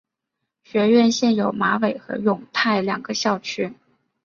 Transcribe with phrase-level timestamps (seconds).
[0.63, 3.75] 学院现有马尾和永泰两个校区。